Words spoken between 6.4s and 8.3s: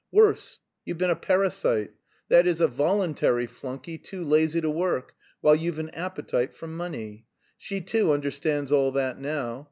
for money. She, too,